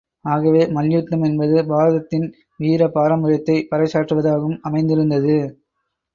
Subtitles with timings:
[0.25, 2.25] ஆகவே, மல்யுத்தம் என்பது பாரதத்தின்
[2.57, 5.37] வீர பாரம்பரியத்தைப் பறைசாற்றுவதாகவும் அமைந்திருக்கிறது.